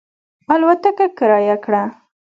[0.53, 1.83] الوتکه کرایه کړه.